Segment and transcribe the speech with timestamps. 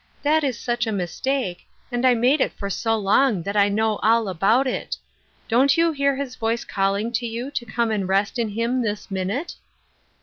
[0.23, 3.97] That is such a mistake, and I made it for so long that I know
[3.97, 4.97] all about it.
[5.47, 8.81] Don't you hear his voice calling to you to come and re 8t in him
[8.81, 9.53] this minute